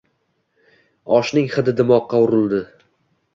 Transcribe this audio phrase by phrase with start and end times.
[1.17, 2.63] Oshning hidi dimoqqa urildi